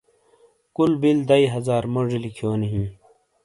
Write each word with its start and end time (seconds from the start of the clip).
کُل 0.75 0.91
بِل 1.01 1.17
دئیی 1.29 1.45
ہزار 1.53 1.83
موجی 1.93 2.19
لکھیونی 2.23 2.67
ہِیں۔ 2.73 2.89